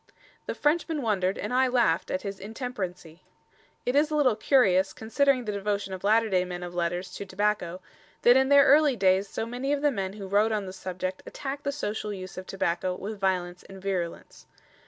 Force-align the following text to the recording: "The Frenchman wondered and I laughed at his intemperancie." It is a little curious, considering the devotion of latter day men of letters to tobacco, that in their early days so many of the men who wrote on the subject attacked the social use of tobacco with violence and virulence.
"The 0.47 0.55
Frenchman 0.55 1.03
wondered 1.03 1.37
and 1.37 1.53
I 1.53 1.67
laughed 1.67 2.09
at 2.09 2.23
his 2.23 2.39
intemperancie." 2.39 3.19
It 3.85 3.95
is 3.95 4.09
a 4.09 4.15
little 4.15 4.35
curious, 4.35 4.93
considering 4.93 5.45
the 5.45 5.51
devotion 5.51 5.93
of 5.93 6.03
latter 6.03 6.27
day 6.27 6.43
men 6.43 6.63
of 6.63 6.73
letters 6.73 7.13
to 7.17 7.23
tobacco, 7.23 7.81
that 8.23 8.35
in 8.35 8.49
their 8.49 8.65
early 8.65 8.95
days 8.95 9.27
so 9.29 9.45
many 9.45 9.71
of 9.71 9.83
the 9.83 9.91
men 9.91 10.13
who 10.13 10.27
wrote 10.27 10.51
on 10.51 10.65
the 10.65 10.73
subject 10.73 11.21
attacked 11.27 11.65
the 11.65 11.71
social 11.71 12.11
use 12.11 12.35
of 12.35 12.47
tobacco 12.47 12.95
with 12.95 13.19
violence 13.19 13.61
and 13.61 13.79
virulence. 13.79 14.47